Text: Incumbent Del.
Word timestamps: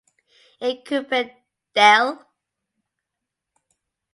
Incumbent 0.67 1.29
Del. 1.75 2.17